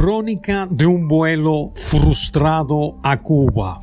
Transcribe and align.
Crónica 0.00 0.68
de 0.70 0.86
un 0.86 1.08
vuelo 1.08 1.72
frustrado 1.74 3.00
a 3.02 3.20
Cuba 3.20 3.82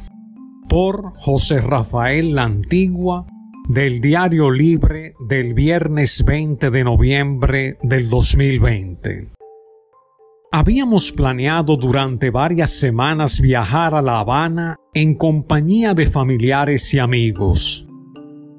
por 0.69 1.11
José 1.17 1.59
Rafael 1.59 2.33
La 2.33 2.43
Antigua 2.43 3.25
del 3.67 3.99
Diario 3.99 4.49
Libre 4.49 5.15
del 5.27 5.53
viernes 5.53 6.23
20 6.23 6.71
de 6.71 6.83
noviembre 6.85 7.77
del 7.83 8.07
2020. 8.07 9.27
Habíamos 10.53 11.11
planeado 11.11 11.75
durante 11.75 12.29
varias 12.29 12.69
semanas 12.69 13.41
viajar 13.41 13.93
a 13.93 14.01
La 14.01 14.21
Habana 14.21 14.77
en 14.93 15.15
compañía 15.15 15.93
de 15.93 16.05
familiares 16.05 16.93
y 16.93 16.99
amigos. 16.99 17.89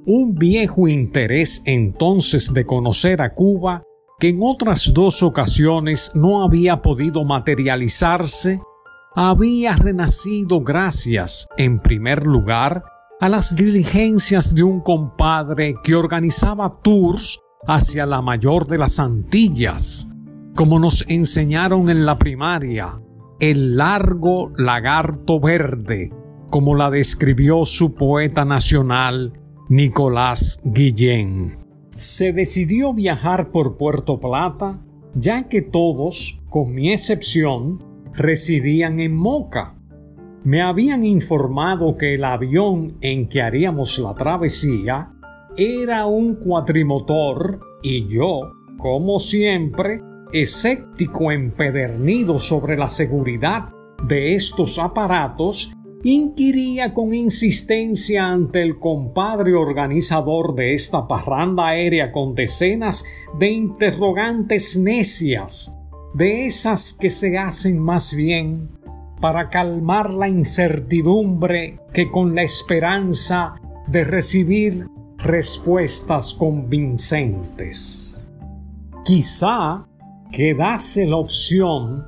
Un 0.05 0.35
viejo 0.35 0.89
interés 0.89 1.63
entonces 1.65 2.53
de 2.53 2.67
conocer 2.67 3.23
a 3.23 3.33
Cuba 3.33 3.83
que 4.19 4.31
en 4.31 4.39
otras 4.43 4.93
dos 4.95 5.23
ocasiones 5.23 6.13
no 6.15 6.43
había 6.43 6.81
podido 6.81 7.25
materializarse, 7.25 8.61
había 9.15 9.77
renacido 9.77 10.61
gracias, 10.61 11.49
en 11.57 11.81
primer 11.81 12.27
lugar, 12.27 12.85
a 13.21 13.29
las 13.29 13.57
diligencias 13.57 14.55
de 14.55 14.63
un 14.63 14.81
compadre 14.81 15.75
que 15.83 15.95
organizaba 15.95 16.81
tours 16.83 17.41
hacia 17.67 18.07
la 18.07 18.23
mayor 18.23 18.67
de 18.67 18.79
las 18.79 19.01
Antillas, 19.01 20.09
como 20.55 20.79
nos 20.79 21.05
enseñaron 21.09 21.91
en 21.91 22.07
la 22.07 22.19
primaria, 22.19 23.01
el 23.41 23.77
largo 23.77 24.53
lagarto 24.57 25.41
verde, 25.41 26.11
como 26.51 26.75
la 26.75 26.91
describió 26.91 27.65
su 27.65 27.95
poeta 27.95 28.45
nacional 28.45 29.33
Nicolás 29.69 30.61
Guillén 30.65 31.66
se 31.97 32.35
decidió 32.35 32.93
viajar 32.93 33.51
por 33.51 33.79
Puerto 33.79 34.21
Plata, 34.21 34.79
ya 35.15 35.49
que 35.49 35.63
todos, 35.63 36.43
con 36.51 36.75
mi 36.75 36.93
excepción, 36.93 37.83
residían 38.13 39.01
en 39.01 39.17
Moca. 39.17 39.75
Me 40.45 40.63
habían 40.63 41.05
informado 41.05 41.97
que 41.97 42.15
el 42.15 42.25
avión 42.25 42.99
en 43.01 43.29
que 43.29 43.41
haríamos 43.41 43.99
la 43.99 44.15
travesía 44.15 45.11
era 45.57 46.05
un 46.07 46.35
cuatrimotor 46.35 47.61
y 47.83 48.07
yo, 48.09 48.41
como 48.77 49.19
siempre, 49.19 50.03
escéptico 50.33 51.33
empedernido 51.33 52.39
sobre 52.39 52.77
la 52.77 52.89
seguridad 52.89 53.73
de 54.07 54.35
estos 54.35 54.79
aparatos, 54.79 55.73
inquiría 56.13 56.95
con 56.95 57.13
insistencia 57.13 58.27
ante 58.27 58.63
el 58.63 58.79
compadre 58.79 59.55
organizador 59.55 60.55
de 60.55 60.73
esta 60.73 61.09
parranda 61.09 61.67
aérea 61.67 62.13
con 62.13 62.37
decenas 62.37 63.07
de 63.37 63.51
interrogantes 63.51 64.79
necias, 64.79 65.77
de 66.15 66.47
esas 66.47 66.93
que 66.93 67.11
se 67.11 67.37
hacen 67.37 67.81
más 67.81 68.15
bien 68.15 68.71
para 69.21 69.49
calmar 69.49 70.11
la 70.11 70.29
incertidumbre 70.29 71.81
que 71.93 72.09
con 72.09 72.37
la 72.37 72.43
esperanza 72.43 73.57
de 73.89 74.05
recibir 74.05 74.87
respuestas 75.19 76.35
convincentes. 76.35 78.29
Quizá 79.05 79.89
quedase 80.31 81.05
la 81.05 81.17
opción 81.17 82.07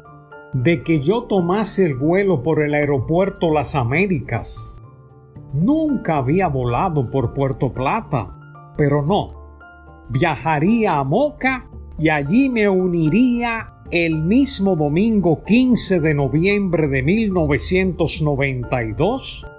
de 0.52 0.82
que 0.82 1.00
yo 1.00 1.24
tomase 1.24 1.86
el 1.86 1.96
vuelo 1.96 2.42
por 2.42 2.62
el 2.62 2.74
aeropuerto 2.74 3.50
Las 3.52 3.74
Américas. 3.74 4.76
Nunca 5.52 6.18
había 6.18 6.48
volado 6.48 7.10
por 7.10 7.34
Puerto 7.34 7.72
Plata, 7.72 8.74
pero 8.76 9.02
no. 9.02 9.28
Viajaría 10.10 10.98
a 10.98 11.04
Moca 11.04 11.68
y 11.98 12.08
allí 12.08 12.48
me 12.48 12.68
uniría 12.68 13.74
el 13.90 14.22
mismo 14.22 14.76
domingo 14.76 15.42
15 15.44 16.00
de 16.00 16.14
noviembre 16.14 16.88
de 16.88 17.02
1992 17.02 19.50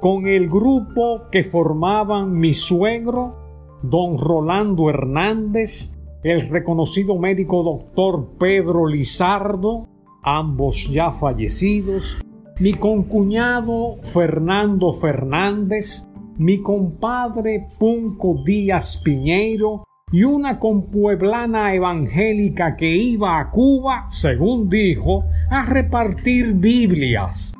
con 0.00 0.26
el 0.26 0.48
grupo 0.48 1.28
que 1.30 1.44
formaban 1.44 2.32
mi 2.32 2.54
suegro, 2.54 3.36
don 3.82 4.18
Rolando 4.18 4.90
Hernández, 4.90 5.96
el 6.24 6.48
reconocido 6.48 7.16
médico 7.18 7.62
doctor 7.62 8.30
Pedro 8.36 8.88
Lizardo, 8.88 9.91
ambos 10.22 10.88
ya 10.90 11.12
fallecidos, 11.12 12.20
mi 12.60 12.74
concuñado 12.74 13.96
Fernando 14.02 14.92
Fernández, 14.92 16.06
mi 16.38 16.62
compadre 16.62 17.68
Punco 17.78 18.42
Díaz 18.44 19.02
Piñeiro 19.04 19.84
y 20.12 20.24
una 20.24 20.58
compueblana 20.58 21.74
evangélica 21.74 22.76
que 22.76 22.94
iba 22.94 23.40
a 23.40 23.50
Cuba, 23.50 24.04
según 24.08 24.68
dijo, 24.68 25.24
a 25.50 25.64
repartir 25.64 26.54
Biblias. 26.54 27.54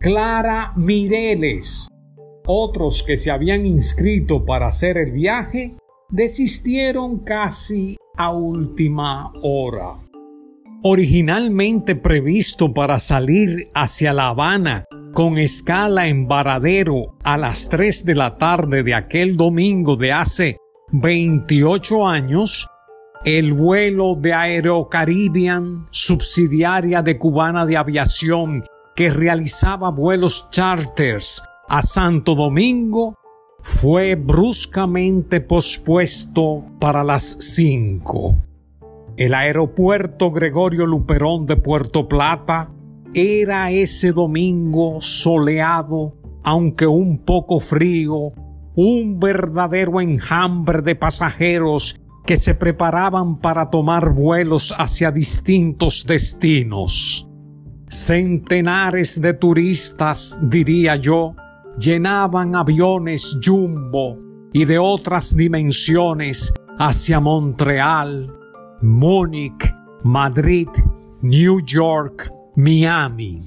Clara 0.00 0.72
Mireles. 0.76 1.88
Otros 2.46 3.02
que 3.02 3.16
se 3.16 3.30
habían 3.30 3.66
inscrito 3.66 4.44
para 4.44 4.68
hacer 4.68 4.98
el 4.98 5.10
viaje 5.10 5.76
desistieron 6.10 7.24
casi 7.24 7.96
a 8.16 8.30
última 8.30 9.32
hora 9.42 10.05
originalmente 10.88 11.96
previsto 11.96 12.72
para 12.72 13.00
salir 13.00 13.70
hacia 13.74 14.12
La 14.12 14.28
Habana 14.28 14.84
con 15.14 15.36
escala 15.36 16.06
en 16.06 16.28
Varadero 16.28 17.16
a 17.24 17.36
las 17.36 17.68
3 17.68 18.04
de 18.04 18.14
la 18.14 18.38
tarde 18.38 18.84
de 18.84 18.94
aquel 18.94 19.36
domingo 19.36 19.96
de 19.96 20.12
hace 20.12 20.58
28 20.92 22.06
años, 22.06 22.68
el 23.24 23.52
vuelo 23.52 24.14
de 24.14 24.32
Aerocaribian, 24.32 25.86
subsidiaria 25.90 27.02
de 27.02 27.18
Cubana 27.18 27.66
de 27.66 27.76
Aviación, 27.76 28.62
que 28.94 29.10
realizaba 29.10 29.90
vuelos 29.90 30.48
charters 30.52 31.42
a 31.68 31.82
Santo 31.82 32.36
Domingo, 32.36 33.16
fue 33.60 34.14
bruscamente 34.14 35.40
pospuesto 35.40 36.64
para 36.78 37.02
las 37.02 37.36
5. 37.40 38.45
El 39.16 39.32
aeropuerto 39.32 40.30
Gregorio 40.30 40.84
Luperón 40.84 41.46
de 41.46 41.56
Puerto 41.56 42.06
Plata 42.06 42.70
era 43.14 43.70
ese 43.70 44.12
domingo 44.12 45.00
soleado, 45.00 46.18
aunque 46.44 46.86
un 46.86 47.24
poco 47.24 47.58
frío, 47.58 48.28
un 48.74 49.18
verdadero 49.18 50.02
enjambre 50.02 50.82
de 50.82 50.96
pasajeros 50.96 51.98
que 52.26 52.36
se 52.36 52.54
preparaban 52.54 53.40
para 53.40 53.70
tomar 53.70 54.12
vuelos 54.12 54.74
hacia 54.76 55.10
distintos 55.10 56.04
destinos. 56.06 57.26
Centenares 57.88 59.18
de 59.22 59.32
turistas, 59.32 60.38
diría 60.42 60.96
yo, 60.96 61.34
llenaban 61.78 62.54
aviones 62.54 63.38
jumbo 63.42 64.18
y 64.52 64.66
de 64.66 64.78
otras 64.78 65.34
dimensiones 65.34 66.52
hacia 66.78 67.18
Montreal, 67.18 68.35
Múnich, 68.86 69.74
Madrid, 70.04 70.68
New 71.20 71.60
York, 71.60 72.32
Miami. 72.54 73.42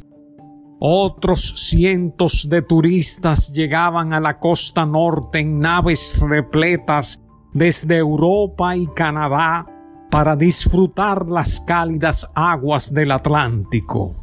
Otros 0.81 1.53
cientos 1.55 2.49
de 2.49 2.61
turistas 2.61 3.53
llegaban 3.55 4.11
a 4.11 4.19
la 4.19 4.37
costa 4.37 4.85
norte 4.85 5.39
en 5.39 5.59
naves 5.59 6.21
repletas 6.27 7.21
desde 7.53 7.99
Europa 7.99 8.75
y 8.75 8.87
Canadá 8.87 9.65
para 10.11 10.35
disfrutar 10.35 11.29
las 11.29 11.61
cálidas 11.61 12.29
aguas 12.35 12.93
del 12.93 13.11
Atlántico. 13.11 14.15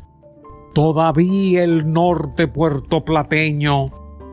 Todavía 0.75 1.65
el 1.65 1.91
norte 1.91 2.47
puertoplateño 2.47 3.87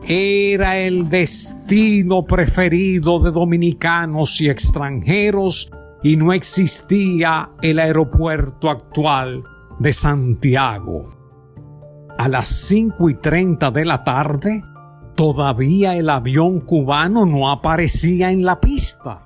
era 0.06 0.76
el 0.76 1.08
destino 1.08 2.26
preferido 2.26 3.18
de 3.20 3.30
dominicanos 3.30 4.38
y 4.42 4.50
extranjeros 4.50 5.70
y 6.04 6.18
no 6.18 6.34
existía 6.34 7.50
el 7.62 7.78
aeropuerto 7.78 8.68
actual 8.68 9.42
de 9.78 9.90
Santiago. 9.92 11.08
A 12.18 12.28
las 12.28 12.46
5 12.46 13.08
y 13.08 13.14
30 13.14 13.70
de 13.70 13.84
la 13.86 14.04
tarde, 14.04 14.62
todavía 15.16 15.96
el 15.96 16.10
avión 16.10 16.60
cubano 16.60 17.24
no 17.24 17.50
aparecía 17.50 18.30
en 18.30 18.44
la 18.44 18.60
pista. 18.60 19.24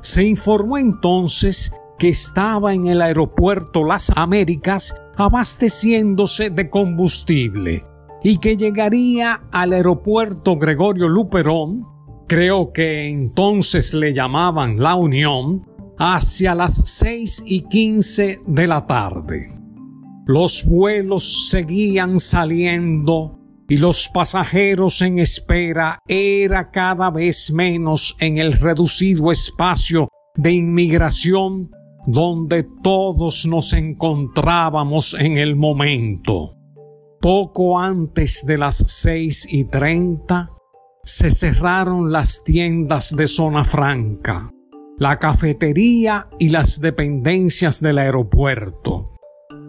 Se 0.00 0.24
informó 0.24 0.78
entonces 0.78 1.72
que 1.96 2.08
estaba 2.08 2.74
en 2.74 2.88
el 2.88 3.02
aeropuerto 3.02 3.84
Las 3.84 4.10
Américas 4.16 4.96
abasteciéndose 5.16 6.50
de 6.50 6.68
combustible 6.68 7.84
y 8.24 8.38
que 8.38 8.56
llegaría 8.56 9.42
al 9.52 9.72
aeropuerto 9.72 10.56
Gregorio 10.56 11.08
Luperón, 11.08 11.86
creo 12.26 12.72
que 12.72 13.08
entonces 13.08 13.94
le 13.94 14.12
llamaban 14.12 14.80
La 14.80 14.96
Unión, 14.96 15.69
hacia 16.00 16.54
las 16.54 16.82
seis 16.86 17.42
y 17.46 17.60
quince 17.68 18.40
de 18.46 18.66
la 18.66 18.86
tarde. 18.86 19.52
Los 20.24 20.64
vuelos 20.64 21.50
seguían 21.50 22.18
saliendo 22.18 23.38
y 23.68 23.76
los 23.76 24.08
pasajeros 24.08 25.02
en 25.02 25.18
espera 25.18 25.98
era 26.08 26.70
cada 26.70 27.10
vez 27.10 27.52
menos 27.52 28.16
en 28.18 28.38
el 28.38 28.54
reducido 28.54 29.30
espacio 29.30 30.08
de 30.36 30.52
inmigración 30.52 31.70
donde 32.06 32.66
todos 32.82 33.46
nos 33.46 33.74
encontrábamos 33.74 35.14
en 35.20 35.36
el 35.36 35.54
momento. 35.54 36.56
Poco 37.20 37.78
antes 37.78 38.46
de 38.46 38.56
las 38.56 38.76
seis 38.76 39.46
y 39.50 39.66
treinta, 39.66 40.48
se 41.04 41.30
cerraron 41.30 42.10
las 42.10 42.42
tiendas 42.42 43.14
de 43.14 43.26
zona 43.26 43.64
franca, 43.64 44.50
la 45.00 45.16
cafetería 45.16 46.28
y 46.38 46.50
las 46.50 46.78
dependencias 46.78 47.80
del 47.80 47.96
aeropuerto. 47.96 49.06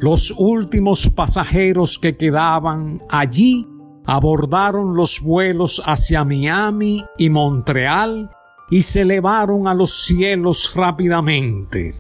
Los 0.01 0.33
últimos 0.38 1.10
pasajeros 1.10 1.98
que 1.98 2.18
quedaban 2.18 3.01
allí 3.10 3.66
abordaron 4.06 4.94
los 4.94 5.22
vuelos 5.22 5.81
hacia 5.86 6.25
Miami 6.25 7.06
y 7.18 7.30
Montreal 7.30 8.30
y 8.69 8.81
se 8.81 9.01
elevaron 9.01 9.69
a 9.69 9.74
los 9.74 10.06
cielos 10.06 10.74
rápidamente. 10.75 11.98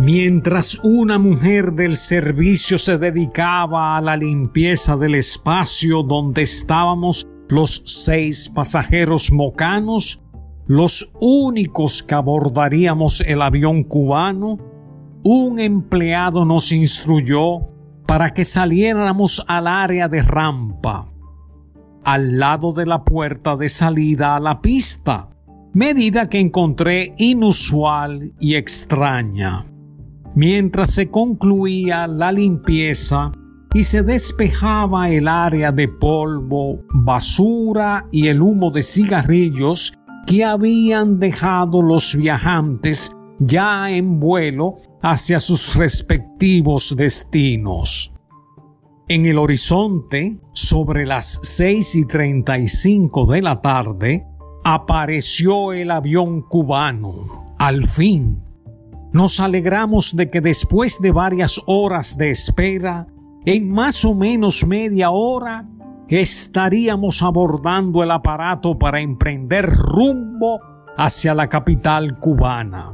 Mientras 0.00 0.80
una 0.82 1.16
mujer 1.16 1.74
del 1.74 1.94
servicio 1.94 2.76
se 2.76 2.98
dedicaba 2.98 3.96
a 3.96 4.00
la 4.00 4.16
limpieza 4.16 4.96
del 4.96 5.14
espacio 5.14 6.02
donde 6.02 6.42
estábamos 6.42 7.24
los 7.48 7.82
seis 7.84 8.50
pasajeros 8.52 9.30
mocanos, 9.30 10.23
los 10.66 11.12
únicos 11.20 12.02
que 12.02 12.14
abordaríamos 12.14 13.20
el 13.20 13.42
avión 13.42 13.84
cubano, 13.84 14.58
un 15.22 15.58
empleado 15.58 16.44
nos 16.44 16.72
instruyó 16.72 17.68
para 18.06 18.30
que 18.30 18.44
saliéramos 18.44 19.44
al 19.46 19.66
área 19.66 20.08
de 20.08 20.22
rampa, 20.22 21.10
al 22.04 22.38
lado 22.38 22.72
de 22.72 22.86
la 22.86 23.02
puerta 23.04 23.56
de 23.56 23.68
salida 23.68 24.36
a 24.36 24.40
la 24.40 24.60
pista, 24.60 25.30
medida 25.72 26.28
que 26.28 26.40
encontré 26.40 27.14
inusual 27.18 28.32
y 28.38 28.54
extraña. 28.54 29.66
Mientras 30.34 30.90
se 30.90 31.10
concluía 31.10 32.06
la 32.06 32.32
limpieza 32.32 33.32
y 33.72 33.84
se 33.84 34.02
despejaba 34.02 35.10
el 35.10 35.28
área 35.28 35.72
de 35.72 35.88
polvo, 35.88 36.80
basura 36.92 38.06
y 38.10 38.28
el 38.28 38.42
humo 38.42 38.70
de 38.70 38.82
cigarrillos 38.82 39.94
que 40.26 40.44
habían 40.44 41.18
dejado 41.18 41.82
los 41.82 42.16
viajantes 42.16 43.14
ya 43.38 43.90
en 43.90 44.20
vuelo 44.20 44.76
hacia 45.02 45.40
sus 45.40 45.74
respectivos 45.74 46.94
destinos. 46.96 48.12
En 49.06 49.26
el 49.26 49.38
horizonte, 49.38 50.40
sobre 50.52 51.04
las 51.04 51.40
seis 51.42 51.94
y 51.94 52.06
treinta 52.06 52.58
y 52.58 52.66
cinco 52.66 53.26
de 53.26 53.42
la 53.42 53.60
tarde, 53.60 54.26
apareció 54.64 55.72
el 55.74 55.90
avión 55.90 56.40
cubano. 56.42 57.44
Al 57.58 57.84
fin, 57.84 58.42
nos 59.12 59.40
alegramos 59.40 60.16
de 60.16 60.30
que 60.30 60.40
después 60.40 61.00
de 61.00 61.12
varias 61.12 61.60
horas 61.66 62.16
de 62.16 62.30
espera, 62.30 63.06
en 63.44 63.70
más 63.70 64.04
o 64.06 64.14
menos 64.14 64.66
media 64.66 65.10
hora, 65.10 65.68
estaríamos 66.08 67.22
abordando 67.22 68.02
el 68.02 68.10
aparato 68.10 68.78
para 68.78 69.00
emprender 69.00 69.66
rumbo 69.68 70.60
hacia 70.96 71.34
la 71.34 71.48
capital 71.48 72.18
cubana. 72.18 72.92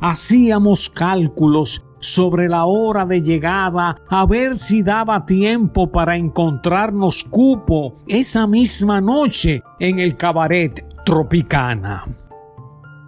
Hacíamos 0.00 0.90
cálculos 0.90 1.86
sobre 1.98 2.48
la 2.48 2.66
hora 2.66 3.06
de 3.06 3.22
llegada 3.22 3.96
a 4.10 4.26
ver 4.26 4.54
si 4.54 4.82
daba 4.82 5.24
tiempo 5.24 5.90
para 5.90 6.16
encontrarnos 6.16 7.24
cupo 7.24 7.94
esa 8.06 8.46
misma 8.46 9.00
noche 9.00 9.62
en 9.78 9.98
el 9.98 10.16
cabaret 10.16 10.84
Tropicana. 11.04 12.04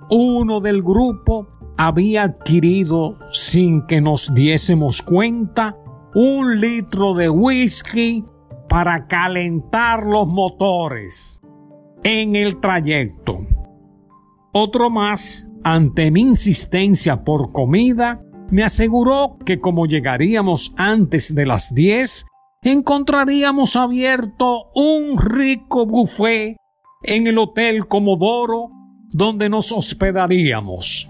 Uno 0.08 0.60
del 0.60 0.82
grupo 0.82 1.48
había 1.76 2.22
adquirido, 2.22 3.16
sin 3.32 3.82
que 3.86 4.00
nos 4.00 4.34
diésemos 4.34 5.02
cuenta, 5.02 5.76
un 6.14 6.58
litro 6.58 7.12
de 7.14 7.28
whisky 7.28 8.24
para 8.76 9.06
calentar 9.06 10.04
los 10.04 10.28
motores 10.28 11.40
en 12.04 12.36
el 12.36 12.60
trayecto. 12.60 13.38
Otro 14.52 14.90
más, 14.90 15.50
ante 15.64 16.10
mi 16.10 16.20
insistencia 16.20 17.24
por 17.24 17.52
comida, 17.52 18.20
me 18.50 18.64
aseguró 18.64 19.38
que 19.46 19.60
como 19.60 19.86
llegaríamos 19.86 20.74
antes 20.76 21.34
de 21.34 21.46
las 21.46 21.74
10, 21.74 22.26
encontraríamos 22.64 23.76
abierto 23.76 24.64
un 24.74 25.18
rico 25.22 25.86
buffet 25.86 26.58
en 27.02 27.26
el 27.28 27.38
Hotel 27.38 27.88
Comodoro 27.88 28.72
donde 29.08 29.48
nos 29.48 29.72
hospedaríamos 29.72 31.08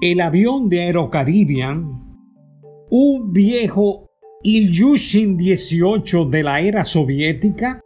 el 0.00 0.18
avión 0.22 0.70
de 0.70 0.84
Aerocaribbean, 0.84 2.16
un 2.88 3.32
viejo 3.34 4.11
Ilyushin 4.44 5.36
18 5.36 6.24
de 6.24 6.42
la 6.42 6.60
era 6.60 6.82
soviética, 6.82 7.80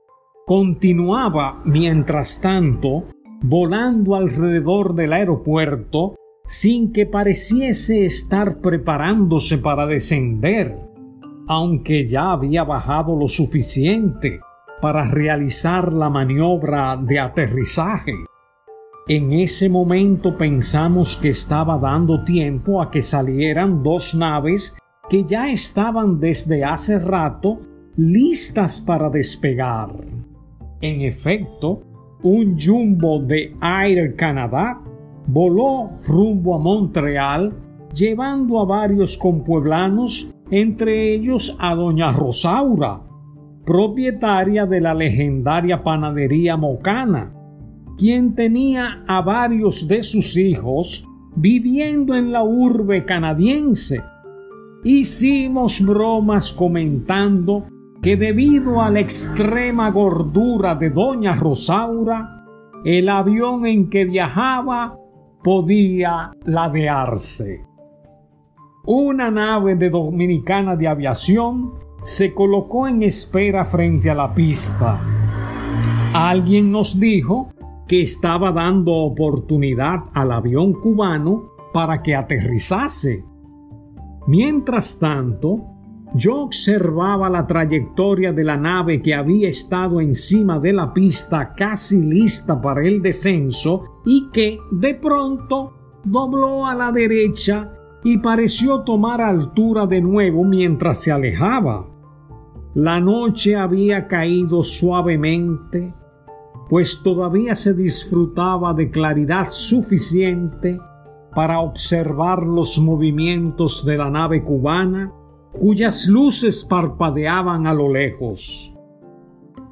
continuaba 0.46 1.60
mientras 1.66 2.40
tanto 2.40 3.04
volando 3.42 4.14
alrededor 4.14 4.94
del 4.94 5.12
aeropuerto 5.12 6.14
sin 6.46 6.92
que 6.92 7.04
pareciese 7.04 8.06
estar 8.06 8.62
preparándose 8.62 9.58
para 9.58 9.86
descender, 9.86 10.74
aunque 11.46 12.08
ya 12.08 12.32
había 12.32 12.64
bajado 12.64 13.14
lo 13.14 13.28
suficiente 13.28 14.40
para 14.80 15.06
realizar 15.06 15.92
la 15.92 16.08
maniobra 16.08 16.96
de 16.96 17.20
aterrizaje. 17.20 18.14
En 19.08 19.32
ese 19.32 19.68
momento 19.68 20.38
pensamos 20.38 21.16
que 21.16 21.28
estaba 21.28 21.76
dando 21.76 22.24
tiempo 22.24 22.80
a 22.80 22.90
que 22.90 23.02
salieran 23.02 23.82
dos 23.82 24.14
naves 24.14 24.78
que 25.08 25.24
ya 25.24 25.50
estaban 25.50 26.18
desde 26.18 26.64
hace 26.64 26.98
rato 26.98 27.60
listas 27.96 28.80
para 28.80 29.08
despegar. 29.08 29.88
En 30.80 31.00
efecto, 31.00 31.82
un 32.22 32.56
jumbo 32.58 33.20
de 33.20 33.54
Air 33.62 34.16
Canada 34.16 34.80
voló 35.26 35.90
rumbo 36.06 36.54
a 36.54 36.58
Montreal 36.58 37.52
llevando 37.92 38.60
a 38.60 38.64
varios 38.64 39.16
compueblanos, 39.16 40.30
entre 40.50 41.14
ellos 41.14 41.56
a 41.60 41.74
doña 41.74 42.12
Rosaura, 42.12 43.00
propietaria 43.64 44.66
de 44.66 44.80
la 44.80 44.94
legendaria 44.94 45.82
panadería 45.82 46.56
Mocana, 46.56 47.32
quien 47.96 48.34
tenía 48.34 49.04
a 49.06 49.22
varios 49.22 49.88
de 49.88 50.02
sus 50.02 50.36
hijos 50.36 51.08
viviendo 51.34 52.14
en 52.14 52.32
la 52.32 52.42
urbe 52.42 53.04
canadiense. 53.04 54.00
Hicimos 54.88 55.84
bromas 55.84 56.52
comentando 56.52 57.66
que 58.00 58.16
debido 58.16 58.80
a 58.80 58.88
la 58.88 59.00
extrema 59.00 59.90
gordura 59.90 60.76
de 60.76 60.90
doña 60.90 61.34
Rosaura, 61.34 62.44
el 62.84 63.08
avión 63.08 63.66
en 63.66 63.90
que 63.90 64.04
viajaba 64.04 64.96
podía 65.42 66.30
ladearse. 66.44 67.66
Una 68.84 69.28
nave 69.28 69.74
de 69.74 69.90
Dominicana 69.90 70.76
de 70.76 70.86
Aviación 70.86 71.72
se 72.04 72.32
colocó 72.32 72.86
en 72.86 73.02
espera 73.02 73.64
frente 73.64 74.08
a 74.08 74.14
la 74.14 74.32
pista. 74.32 75.00
Alguien 76.14 76.70
nos 76.70 77.00
dijo 77.00 77.48
que 77.88 78.02
estaba 78.02 78.52
dando 78.52 78.92
oportunidad 78.92 80.04
al 80.14 80.30
avión 80.30 80.74
cubano 80.74 81.42
para 81.72 82.04
que 82.04 82.14
aterrizase. 82.14 83.24
Mientras 84.26 84.98
tanto, 84.98 85.64
yo 86.14 86.42
observaba 86.42 87.28
la 87.28 87.46
trayectoria 87.46 88.32
de 88.32 88.44
la 88.44 88.56
nave 88.56 89.02
que 89.02 89.14
había 89.14 89.48
estado 89.48 90.00
encima 90.00 90.58
de 90.58 90.72
la 90.72 90.92
pista 90.92 91.54
casi 91.54 92.02
lista 92.02 92.60
para 92.60 92.86
el 92.86 93.02
descenso 93.02 94.00
y 94.04 94.28
que 94.32 94.58
de 94.70 94.94
pronto 94.94 96.00
dobló 96.04 96.66
a 96.66 96.74
la 96.74 96.92
derecha 96.92 97.72
y 98.04 98.18
pareció 98.18 98.80
tomar 98.80 99.20
altura 99.20 99.86
de 99.86 100.00
nuevo 100.00 100.44
mientras 100.44 101.02
se 101.02 101.12
alejaba. 101.12 101.88
La 102.74 103.00
noche 103.00 103.56
había 103.56 104.06
caído 104.06 104.62
suavemente 104.62 105.94
pues 106.68 107.02
todavía 107.02 107.54
se 107.54 107.74
disfrutaba 107.74 108.74
de 108.74 108.90
claridad 108.90 109.48
suficiente 109.50 110.80
para 111.36 111.60
observar 111.60 112.44
los 112.44 112.78
movimientos 112.78 113.84
de 113.84 113.98
la 113.98 114.08
nave 114.08 114.42
cubana 114.42 115.12
cuyas 115.52 116.08
luces 116.08 116.64
parpadeaban 116.64 117.66
a 117.66 117.74
lo 117.74 117.92
lejos. 117.92 118.74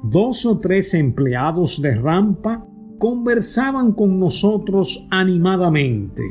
Dos 0.03 0.45
o 0.45 0.59
tres 0.59 0.93
empleados 0.93 1.81
de 1.81 1.95
rampa 1.95 2.63
conversaban 2.99 3.93
con 3.93 4.19
nosotros 4.19 5.07
animadamente. 5.09 6.21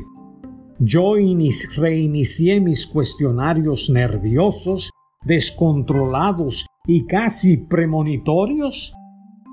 Yo 0.79 1.15
reinicié 1.15 2.61
mis 2.61 2.87
cuestionarios 2.87 3.91
nerviosos, 3.91 4.91
descontrolados 5.25 6.65
y 6.87 7.07
casi 7.07 7.57
premonitorios 7.57 8.95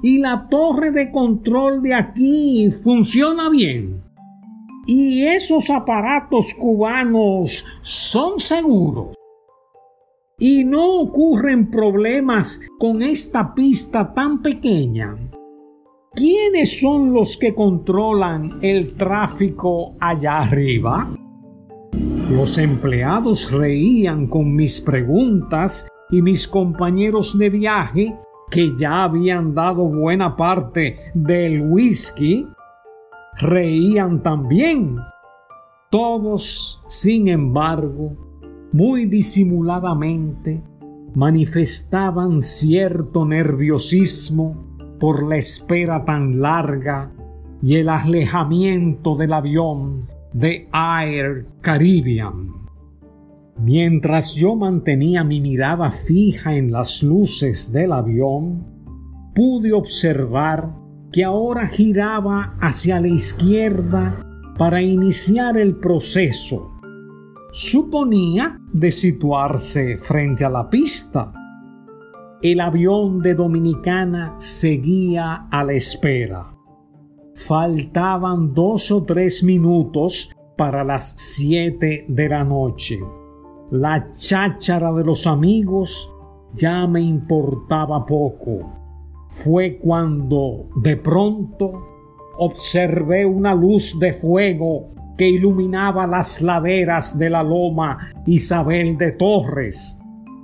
y 0.03 0.19
la 0.19 0.47
torre 0.47 0.91
de 0.91 1.09
control 1.09 1.81
de 1.81 1.95
aquí 1.95 2.69
funciona 2.69 3.50
bien. 3.50 4.10
¿Y 4.85 5.25
esos 5.27 5.69
aparatos 5.69 6.55
cubanos 6.55 7.65
son 7.81 8.39
seguros? 8.39 9.15
¿Y 10.39 10.63
no 10.63 11.01
ocurren 11.01 11.69
problemas 11.69 12.67
con 12.79 13.03
esta 13.03 13.53
pista 13.53 14.11
tan 14.11 14.41
pequeña? 14.41 15.15
¿Quiénes 16.15 16.81
son 16.81 17.13
los 17.13 17.38
que 17.38 17.53
controlan 17.53 18.57
el 18.61 18.95
tráfico 18.95 19.95
allá 20.00 20.39
arriba? 20.39 21.07
Los 22.31 22.57
empleados 22.57 23.51
reían 23.51 24.25
con 24.25 24.55
mis 24.55 24.81
preguntas 24.81 25.88
y 26.09 26.23
mis 26.23 26.47
compañeros 26.47 27.38
de 27.38 27.50
viaje, 27.51 28.15
que 28.50 28.71
ya 28.77 29.03
habían 29.03 29.53
dado 29.53 29.83
buena 29.85 30.35
parte 30.35 31.11
del 31.13 31.61
whisky, 31.61 32.47
reían 33.41 34.21
también. 34.24 34.98
Todos, 35.89 36.83
sin 36.88 37.27
embargo, 37.27 38.15
muy 38.71 39.05
disimuladamente, 39.05 40.63
manifestaban 41.13 42.41
cierto 42.41 43.25
nerviosismo 43.25 44.77
por 45.00 45.27
la 45.27 45.36
espera 45.36 46.05
tan 46.05 46.39
larga 46.41 47.12
y 47.62 47.75
el 47.75 47.89
alejamiento 47.89 49.15
del 49.15 49.33
avión 49.33 50.07
de 50.31 50.67
Air 50.74 51.48
Caribbean. 51.60 52.62
Mientras 53.60 54.33
yo 54.33 54.55
mantenía 54.55 55.24
mi 55.24 55.41
mirada 55.41 55.91
fija 55.91 56.55
en 56.55 56.71
las 56.71 57.03
luces 57.03 57.71
del 57.74 57.91
avión, 57.91 58.65
pude 59.36 59.74
observar 59.74 60.74
que 61.11 61.23
ahora 61.23 61.67
giraba 61.67 62.55
hacia 62.61 62.99
la 62.99 63.09
izquierda 63.09 64.15
para 64.57 64.81
iniciar 64.81 65.57
el 65.57 65.75
proceso. 65.75 66.71
Suponía 67.51 68.57
de 68.71 68.91
situarse 68.91 69.97
frente 69.97 70.45
a 70.45 70.49
la 70.49 70.69
pista. 70.69 71.33
El 72.41 72.61
avión 72.61 73.19
de 73.19 73.35
Dominicana 73.35 74.35
seguía 74.37 75.47
a 75.51 75.63
la 75.63 75.73
espera. 75.73 76.55
Faltaban 77.35 78.53
dos 78.53 78.91
o 78.91 79.03
tres 79.03 79.43
minutos 79.43 80.31
para 80.57 80.83
las 80.83 81.13
siete 81.17 82.05
de 82.07 82.29
la 82.29 82.43
noche. 82.43 82.99
La 83.71 84.09
cháchara 84.11 84.93
de 84.93 85.03
los 85.03 85.27
amigos 85.27 86.15
ya 86.53 86.87
me 86.87 87.01
importaba 87.01 88.05
poco 88.05 88.80
fue 89.31 89.77
cuando 89.77 90.67
de 90.75 90.97
pronto 90.97 91.88
observé 92.38 93.25
una 93.25 93.55
luz 93.55 93.97
de 93.97 94.11
fuego 94.13 94.89
que 95.17 95.29
iluminaba 95.29 96.05
las 96.05 96.41
laderas 96.41 97.17
de 97.17 97.29
la 97.29 97.41
loma 97.41 98.11
Isabel 98.25 98.97
de 98.97 99.13
Torres, 99.13 100.01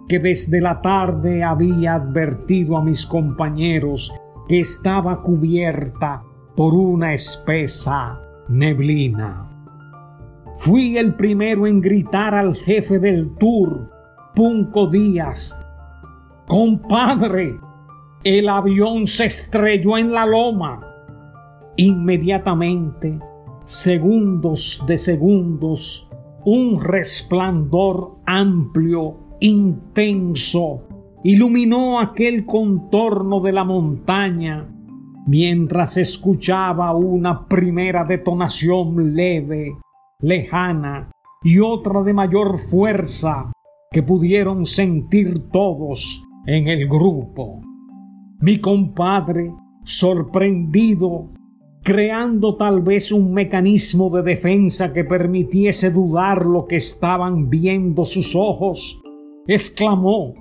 que 0.08 0.20
desde 0.20 0.62
la 0.62 0.82
tarde 0.82 1.44
había 1.44 1.96
advertido 1.96 2.78
a 2.78 2.84
mis 2.84 3.06
compañeros 3.06 4.14
que 4.48 4.60
estaba 4.60 5.22
cubierta 5.22 6.24
por 6.56 6.74
una 6.74 7.12
espesa 7.12 8.22
neblina. 8.48 9.44
Fui 10.56 10.98
el 10.98 11.14
primero 11.16 11.68
en 11.68 11.82
gritar 11.82 12.34
al 12.34 12.56
jefe 12.56 13.00
del 13.00 13.36
tour, 13.36 13.92
Punco 14.34 14.88
Díaz, 14.88 15.62
Compadre, 16.48 17.60
el 18.24 18.50
avión 18.50 19.08
se 19.08 19.26
estrelló 19.26 19.98
en 19.98 20.12
la 20.12 20.26
loma. 20.26 20.82
Inmediatamente, 21.78 23.20
segundos 23.64 24.84
de 24.88 24.98
segundos, 24.98 26.10
un 26.46 26.82
resplandor 26.82 28.16
amplio, 28.26 29.36
intenso, 29.40 30.84
iluminó 31.24 32.00
aquel 32.00 32.46
contorno 32.46 33.40
de 33.40 33.52
la 33.52 33.64
montaña 33.64 34.68
mientras 35.28 35.98
escuchaba 35.98 36.96
una 36.96 37.46
primera 37.48 38.06
detonación 38.06 39.14
leve, 39.14 39.78
lejana 40.22 41.12
y 41.44 41.60
otra 41.60 42.02
de 42.02 42.14
mayor 42.14 42.58
fuerza 42.58 43.52
que 43.92 44.04
pudieron 44.04 44.66
sentir 44.66 45.50
todos 45.50 46.26
en 46.46 46.68
el 46.68 46.88
grupo. 46.88 47.67
Mi 48.40 48.60
compadre, 48.60 49.52
sorprendido, 49.84 51.28
creando 51.82 52.56
tal 52.56 52.82
vez 52.82 53.12
un 53.12 53.34
mecanismo 53.34 54.12
de 54.12 54.22
defensa 54.22 54.94
que 54.94 55.04
permitiese 55.04 55.90
dudar 55.90 56.46
lo 56.46 56.68
que 56.68 56.76
estaban 56.76 57.50
viendo 57.50 58.06
sus 58.06 58.36
ojos, 58.36 59.02
exclamó 59.48 60.36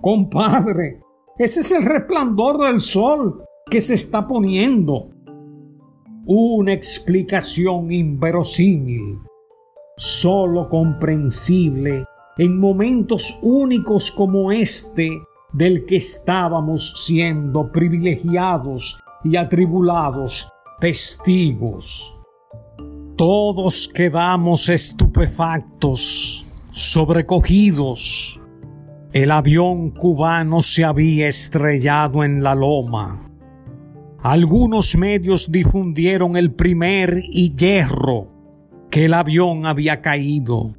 Compadre, 0.00 1.00
ese 1.36 1.60
es 1.60 1.72
el 1.72 1.84
resplandor 1.84 2.64
del 2.64 2.78
sol 2.78 3.42
que 3.68 3.80
se 3.80 3.94
está 3.94 4.28
poniendo. 4.28 5.10
Una 6.26 6.72
explicación 6.72 7.90
inverosímil, 7.90 9.18
sólo 9.96 10.68
comprensible 10.68 12.04
en 12.38 12.60
momentos 12.60 13.40
únicos 13.42 14.12
como 14.12 14.52
este 14.52 15.10
del 15.52 15.84
que 15.86 15.96
estábamos 15.96 17.04
siendo 17.06 17.70
privilegiados 17.70 19.00
y 19.24 19.36
atribulados 19.36 20.48
testigos. 20.80 22.18
Todos 23.16 23.88
quedamos 23.88 24.68
estupefactos, 24.68 26.46
sobrecogidos. 26.70 28.40
El 29.12 29.30
avión 29.30 29.90
cubano 29.90 30.62
se 30.62 30.84
había 30.84 31.28
estrellado 31.28 32.24
en 32.24 32.42
la 32.42 32.54
loma. 32.54 33.30
Algunos 34.22 34.96
medios 34.96 35.52
difundieron 35.52 36.36
el 36.36 36.52
primer 36.52 37.22
y 37.28 37.54
hierro 37.54 38.28
que 38.90 39.04
el 39.04 39.14
avión 39.14 39.66
había 39.66 40.00
caído. 40.00 40.74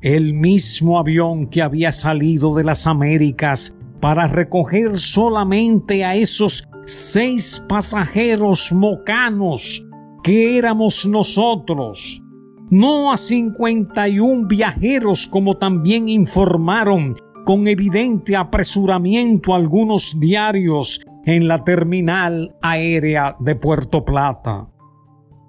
El 0.00 0.34
mismo 0.34 0.98
avión 0.98 1.48
que 1.48 1.62
había 1.62 1.90
salido 1.90 2.54
de 2.54 2.64
las 2.64 2.86
Américas 2.86 3.74
para 4.00 4.26
recoger 4.26 4.96
solamente 4.96 6.04
a 6.04 6.14
esos 6.14 6.68
seis 6.84 7.64
pasajeros 7.68 8.72
mocanos 8.72 9.84
que 10.22 10.58
éramos 10.58 11.06
nosotros, 11.06 12.22
no 12.70 13.12
a 13.12 13.16
51 13.16 14.46
viajeros 14.46 15.26
como 15.26 15.56
también 15.56 16.08
informaron 16.08 17.16
con 17.44 17.66
evidente 17.66 18.36
apresuramiento 18.36 19.54
algunos 19.54 20.20
diarios 20.20 21.00
en 21.24 21.48
la 21.48 21.64
terminal 21.64 22.54
aérea 22.62 23.34
de 23.40 23.54
Puerto 23.54 24.04
Plata. 24.04 24.68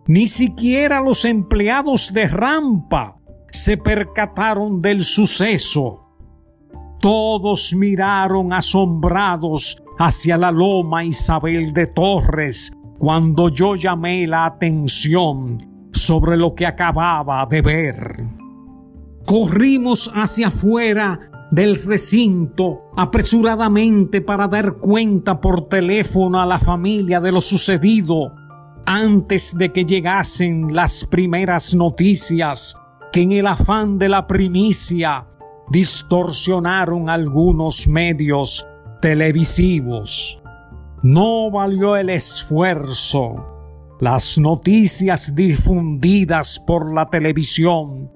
Ni 0.08 0.28
siquiera 0.28 1.02
los 1.02 1.26
empleados 1.26 2.14
de 2.14 2.28
rampa 2.28 3.18
se 3.52 3.78
percataron 3.78 4.82
del 4.82 5.02
suceso 5.02 5.99
todos 7.00 7.74
miraron 7.76 8.54
asombrados 8.54 9.82
hacia 9.98 10.38
la 10.38 10.52
loma 10.52 11.04
Isabel 11.04 11.74
de 11.74 11.88
Torres 11.88 12.72
cuando 12.98 13.50
yo 13.50 13.76
llamé 13.76 14.28
la 14.28 14.46
atención 14.46 15.58
sobre 15.92 16.38
lo 16.38 16.54
que 16.54 16.66
acababa 16.66 17.46
de 17.46 17.62
ver. 17.62 18.26
Corrimos 19.26 20.12
hacia 20.14 20.48
afuera 20.48 21.20
del 21.52 21.76
recinto 21.84 22.92
apresuradamente 22.96 24.22
para 24.22 24.48
dar 24.48 24.76
cuenta 24.76 25.40
por 25.40 25.68
teléfono 25.68 26.42
a 26.42 26.46
la 26.46 26.60
familia 26.60 27.20
de 27.20 27.32
lo 27.32 27.42
sucedido 27.42 28.34
antes 28.86 29.58
de 29.58 29.72
que 29.72 29.86
llegasen 29.86 30.74
las 30.74 31.06
primeras 31.06 31.76
noticias 31.76 32.76
que 33.12 33.22
en 33.22 33.32
el 33.32 33.48
afán 33.48 33.98
de 33.98 34.10
la 34.10 34.28
primicia 34.28 35.26
distorsionaron 35.70 37.10
algunos 37.10 37.88
medios 37.88 38.68
televisivos. 39.02 40.42
No 41.04 41.50
valió 41.52 41.96
el 41.96 42.10
esfuerzo. 42.10 43.46
Las 44.00 44.38
noticias 44.38 45.36
difundidas 45.36 46.64
por 46.66 46.94
la 46.94 47.10
televisión 47.10 48.12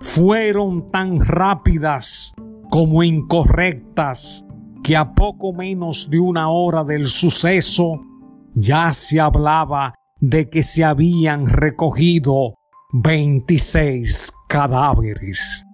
fueron 0.00 0.90
tan 0.90 1.20
rápidas 1.20 2.34
como 2.68 3.02
incorrectas 3.02 4.46
que 4.82 4.96
a 4.96 5.12
poco 5.14 5.52
menos 5.52 6.08
de 6.10 6.18
una 6.18 6.50
hora 6.50 6.84
del 6.84 7.06
suceso 7.06 8.00
ya 8.54 8.90
se 8.90 9.20
hablaba 9.20 9.94
de 10.20 10.48
que 10.48 10.62
se 10.62 10.84
habían 10.84 11.46
recogido 11.46 12.54
26 12.92 14.32
cadáveres. 14.48 15.64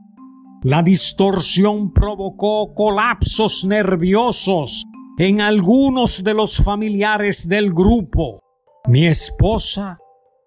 La 0.69 0.83
distorsión 0.83 1.93
provocó 1.93 2.75
colapsos 2.75 3.65
nerviosos 3.67 4.85
en 5.17 5.41
algunos 5.41 6.25
de 6.25 6.35
los 6.35 6.57
familiares 6.57 7.49
del 7.49 7.73
grupo. 7.73 8.41
Mi 8.89 9.07
esposa, 9.07 9.97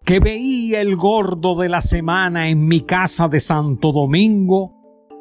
que 0.03 0.19
veía 0.19 0.81
el 0.81 0.97
gordo 0.97 1.55
de 1.55 1.69
la 1.69 1.79
semana 1.79 2.49
en 2.49 2.67
mi 2.67 2.81
casa 2.81 3.29
de 3.29 3.39
Santo 3.39 3.93
Domingo, 3.93 4.73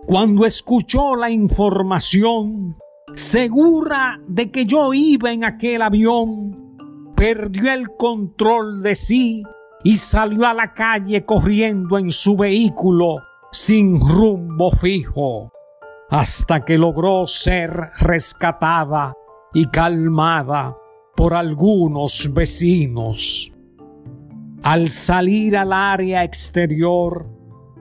cuando 0.05 0.45
escuchó 0.45 1.15
la 1.15 1.31
información, 1.31 2.77
segura 3.15 4.19
de 4.27 4.51
que 4.51 4.67
yo 4.67 4.93
iba 4.93 5.31
en 5.31 5.45
aquel 5.45 5.83
avión, 5.83 6.77
perdió 7.15 7.73
el 7.73 7.91
control 7.91 8.83
de 8.83 8.97
sí 8.97 9.45
y 9.85 9.95
salió 9.95 10.45
a 10.45 10.55
la 10.55 10.75
calle 10.75 11.25
corriendo 11.25 11.99
en 11.99 12.11
su 12.11 12.37
vehículo 12.37 13.28
sin 13.51 14.01
rumbo 14.01 14.71
fijo, 14.71 15.51
hasta 16.11 16.65
que 16.65 16.79
logró 16.79 17.27
ser 17.27 17.91
rescatada 18.01 19.15
y 19.55 19.67
calmada 19.67 20.77
por 21.17 21.35
algunos 21.35 22.33
vecinos. 22.33 23.53
Al 24.63 24.89
salir 24.89 25.57
al 25.57 25.73
área 25.73 26.25
exterior, 26.25 27.27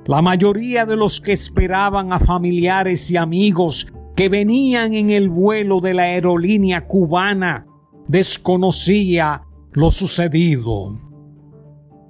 la 0.05 0.21
mayoría 0.21 0.85
de 0.85 0.95
los 0.95 1.19
que 1.19 1.33
esperaban 1.33 2.13
a 2.13 2.19
familiares 2.19 3.11
y 3.11 3.17
amigos 3.17 3.91
que 4.15 4.29
venían 4.29 4.93
en 4.93 5.09
el 5.09 5.29
vuelo 5.29 5.79
de 5.79 5.93
la 5.93 6.03
aerolínea 6.03 6.87
cubana 6.87 7.67
desconocía 8.07 9.43
lo 9.73 9.91
sucedido. 9.91 10.97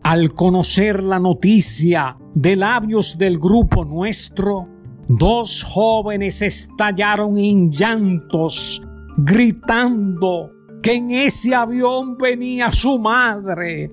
Al 0.04 0.34
conocer 0.34 1.04
la 1.04 1.20
noticia 1.20 2.18
de 2.38 2.56
labios 2.56 3.17
del 3.17 3.39
grupo 3.39 3.84
nuestro, 3.84 4.67
dos 5.08 5.63
jóvenes 5.63 6.44
estallaron 6.44 7.36
en 7.36 7.72
llantos, 7.72 8.79
gritando 9.17 10.51
que 10.84 10.94
en 10.94 11.10
ese 11.10 11.56
avión 11.56 12.15
venía 12.15 12.70
su 12.70 13.00
madre. 13.00 13.91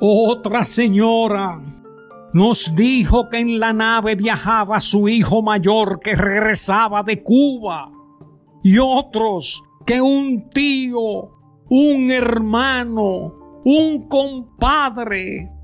Otra 0.00 0.64
señora 0.64 1.60
nos 2.32 2.74
dijo 2.74 3.28
que 3.28 3.40
en 3.40 3.60
la 3.60 3.74
nave 3.74 4.14
viajaba 4.14 4.80
su 4.80 5.06
hijo 5.06 5.42
mayor 5.42 6.00
que 6.00 6.14
regresaba 6.14 7.02
de 7.02 7.22
Cuba 7.22 7.92
y 8.62 8.78
otros 8.78 9.62
que 9.84 10.00
un 10.00 10.48
tío, 10.48 11.02
un 11.68 12.10
hermano, 12.10 13.60
un 13.62 14.08
compadre. 14.08 15.57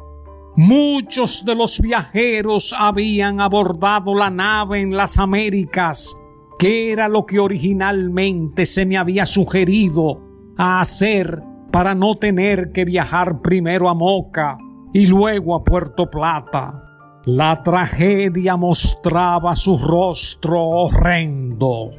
Muchos 0.57 1.45
de 1.45 1.57
los 1.57 1.81
viajeros 1.81 2.73
habían 2.79 3.41
abordado 3.41 4.15
la 4.15 4.31
nave 4.31 4.83
en 4.83 4.97
las 4.97 5.19
Américas, 5.19 6.17
que 6.61 6.93
era 6.93 7.09
lo 7.09 7.27
que 7.27 7.41
originalmente 7.41 8.65
se 8.65 8.87
me 8.87 8.97
había 8.97 9.27
sugerido 9.27 10.21
a 10.57 10.81
hacer 10.81 11.43
para 11.73 11.97
no 11.97 12.15
tener 12.15 12.71
que 12.71 12.85
viajar 12.85 13.43
primero 13.43 13.89
a 13.89 13.95
Moca 13.95 14.57
y 14.93 15.09
luego 15.09 15.57
a 15.57 15.65
Puerto 15.65 16.09
Plata. 16.09 16.83
La 17.25 17.61
tragedia 17.65 18.57
mostraba 18.57 19.57
su 19.57 19.77
rostro 19.77 20.61
horrendo. 20.61 21.91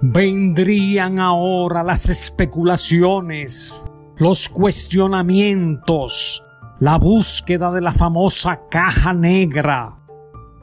Vendrían 0.00 1.18
ahora 1.18 1.82
las 1.82 2.08
especulaciones, 2.08 3.84
los 4.16 4.48
cuestionamientos, 4.48 6.44
la 6.82 6.98
búsqueda 6.98 7.70
de 7.70 7.80
la 7.80 7.92
famosa 7.92 8.62
caja 8.68 9.12
negra, 9.12 10.00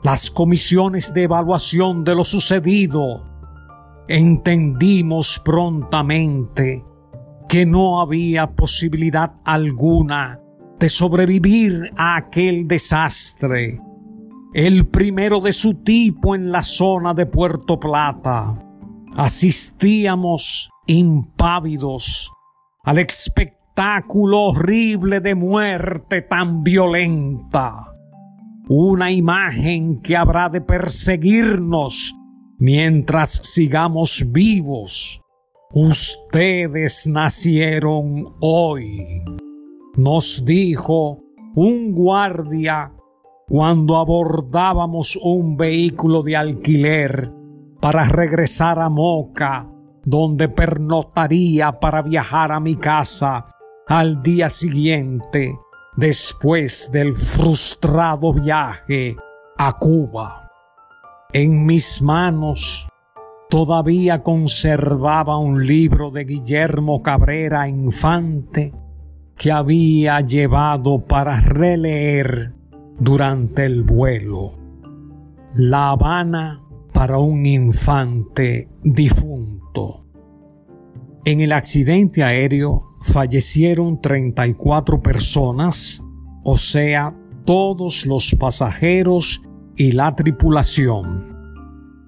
las 0.03 0.29
comisiones 0.29 1.13
de 1.13 1.23
evaluación 1.23 2.03
de 2.03 2.13
lo 2.13 2.25
sucedido. 2.25 3.23
Entendimos 4.05 5.41
prontamente 5.45 6.83
que 7.47 7.65
no 7.65 8.01
había 8.01 8.53
posibilidad 8.53 9.31
alguna 9.45 10.41
de 10.77 10.89
sobrevivir 10.89 11.93
a 11.95 12.17
aquel 12.17 12.67
desastre, 12.67 13.79
el 14.53 14.89
primero 14.89 15.39
de 15.39 15.53
su 15.53 15.75
tipo 15.75 16.35
en 16.35 16.51
la 16.51 16.63
zona 16.63 17.13
de 17.13 17.27
Puerto 17.27 17.79
Plata. 17.79 18.61
Asistíamos 19.15 20.69
impávidos 20.85 22.29
al 22.83 22.99
espectáculo 22.99 23.58
horrible 23.81 25.21
de 25.21 25.35
muerte 25.35 26.21
tan 26.21 26.63
violenta. 26.63 27.93
Una 28.67 29.11
imagen 29.11 30.01
que 30.01 30.15
habrá 30.17 30.49
de 30.49 30.61
perseguirnos 30.61 32.15
mientras 32.57 33.29
sigamos 33.29 34.25
vivos. 34.31 35.21
Ustedes 35.71 37.07
nacieron 37.07 38.25
hoy 38.41 39.23
nos 39.97 40.43
dijo 40.45 41.19
un 41.55 41.93
guardia 41.93 42.91
cuando 43.47 43.97
abordábamos 43.97 45.17
un 45.21 45.57
vehículo 45.57 46.21
de 46.21 46.35
alquiler 46.35 47.31
para 47.81 48.03
regresar 48.03 48.79
a 48.79 48.89
Moca, 48.89 49.67
donde 50.05 50.49
pernotaría 50.49 51.79
para 51.79 52.01
viajar 52.01 52.51
a 52.51 52.59
mi 52.59 52.75
casa 52.75 53.45
al 53.89 54.21
día 54.21 54.49
siguiente, 54.49 55.57
después 55.95 56.91
del 56.93 57.15
frustrado 57.15 58.31
viaje 58.31 59.15
a 59.57 59.71
Cuba. 59.71 60.47
En 61.33 61.65
mis 61.65 61.99
manos 61.99 62.87
todavía 63.49 64.21
conservaba 64.21 65.39
un 65.39 65.65
libro 65.65 66.11
de 66.11 66.23
Guillermo 66.25 67.01
Cabrera 67.01 67.67
Infante 67.67 68.75
que 69.35 69.51
había 69.51 70.21
llevado 70.21 70.99
para 70.99 71.39
releer 71.39 72.53
durante 72.99 73.65
el 73.65 73.81
vuelo. 73.81 74.53
La 75.55 75.89
Habana 75.89 76.61
para 76.93 77.17
un 77.17 77.43
infante 77.43 78.69
difunto. 78.83 80.08
En 81.25 81.41
el 81.41 81.51
accidente 81.51 82.23
aéreo 82.23 82.95
fallecieron 83.01 84.01
34 84.01 85.01
personas, 85.01 86.03
o 86.43 86.57
sea, 86.57 87.15
todos 87.45 88.05
los 88.05 88.35
pasajeros 88.39 89.43
y 89.75 89.91
la 89.91 90.15
tripulación. 90.15 91.37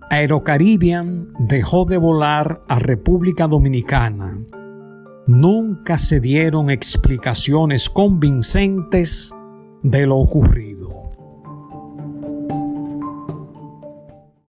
Aerocaribian 0.10 1.30
dejó 1.40 1.86
de 1.86 1.98
volar 1.98 2.64
a 2.68 2.80
República 2.80 3.48
Dominicana 3.48 4.38
nunca 5.28 5.98
se 5.98 6.20
dieron 6.20 6.70
explicaciones 6.70 7.90
convincentes 7.90 9.34
de 9.84 10.06
lo 10.06 10.18
ocurrido. 10.18 10.71